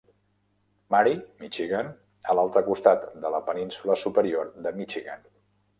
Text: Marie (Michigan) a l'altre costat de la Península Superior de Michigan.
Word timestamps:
Marie 0.95 1.17
(Michigan) 1.43 1.91
a 2.33 2.37
l'altre 2.41 2.65
costat 2.71 3.07
de 3.27 3.33
la 3.39 3.45
Península 3.53 4.01
Superior 4.07 4.53
de 4.69 4.75
Michigan. 4.81 5.29